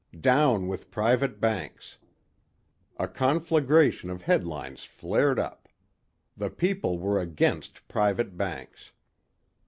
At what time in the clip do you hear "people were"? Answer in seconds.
6.49-7.21